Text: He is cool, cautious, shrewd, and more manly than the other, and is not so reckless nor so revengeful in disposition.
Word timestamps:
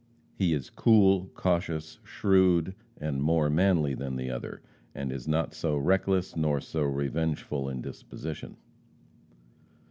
He 0.35 0.53
is 0.55 0.71
cool, 0.71 1.27
cautious, 1.35 1.99
shrewd, 2.03 2.73
and 2.99 3.21
more 3.21 3.51
manly 3.51 3.93
than 3.93 4.15
the 4.15 4.31
other, 4.31 4.63
and 4.95 5.11
is 5.11 5.27
not 5.27 5.53
so 5.53 5.77
reckless 5.77 6.35
nor 6.35 6.59
so 6.59 6.81
revengeful 6.81 7.69
in 7.69 7.81
disposition. 7.81 8.57